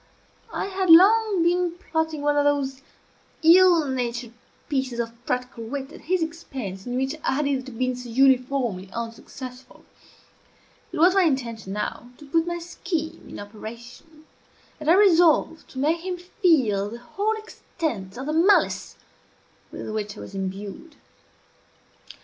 I 0.51 0.65
had 0.65 0.89
long 0.89 1.43
been 1.43 1.73
plotting 1.77 2.23
one 2.23 2.35
of 2.35 2.43
those 2.43 2.81
ill 3.43 3.87
natured 3.87 4.31
pieces 4.67 4.99
of 4.99 5.13
practical 5.27 5.63
wit 5.63 5.91
at 5.93 6.01
his 6.01 6.23
expense 6.23 6.87
in 6.87 6.97
which 6.97 7.13
I 7.23 7.33
had 7.33 7.45
hitherto 7.45 7.71
been 7.73 7.95
so 7.95 8.09
uniformly 8.09 8.89
unsuccessful. 8.93 9.85
It 10.91 10.97
was 10.97 11.13
my 11.13 11.21
intention, 11.21 11.73
now, 11.73 12.09
to 12.17 12.25
put 12.25 12.47
my 12.47 12.57
scheme 12.57 13.29
in 13.29 13.39
operation, 13.39 14.25
and 14.79 14.89
I 14.89 14.95
resolved 14.95 15.69
to 15.69 15.77
make 15.77 16.01
him 16.01 16.17
feel 16.17 16.89
the 16.89 16.97
whole 16.97 17.33
extent 17.33 18.17
of 18.17 18.25
the 18.25 18.33
malice 18.33 18.95
with 19.71 19.87
which 19.91 20.17
I 20.17 20.21
was 20.21 20.33
imbued. 20.33 20.95